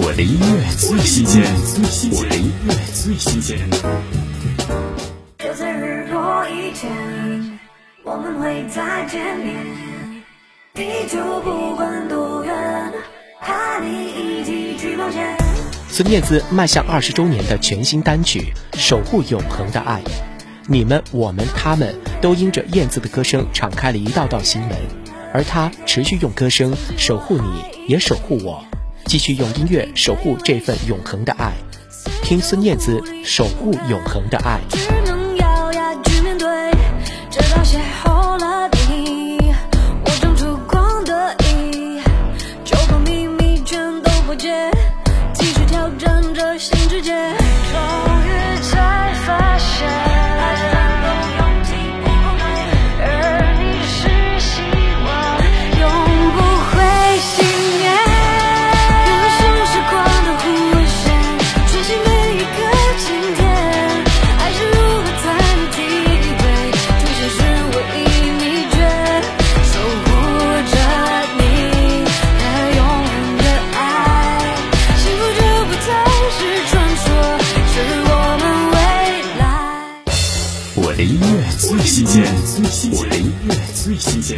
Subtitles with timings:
[0.00, 1.42] 我的音乐最新鲜，
[2.12, 3.58] 我的音乐最新鲜。
[5.38, 7.58] 就在日落以前，
[8.04, 9.56] 我们会再见面。
[10.72, 12.54] 地球不管多远，
[13.40, 15.36] 和你一起去冒险。
[15.88, 20.00] 孙燕姿迈向二十周年的全新单曲《守护永恒的爱》，
[20.68, 24.78] 你们、我们、他们都因着燕姿的歌声敞开了一道道心门，
[25.34, 28.64] 而她持续用歌声守护你，也守护我，
[29.08, 31.54] 继续用音乐守护这份永恒的爱。
[32.22, 34.60] 听孙燕姿《守护永恒的爱》。
[34.76, 36.70] 只能咬牙去面对，
[37.30, 37.40] 直
[80.98, 82.24] 的音乐最新鲜，
[82.90, 84.36] 我的音乐最新鲜。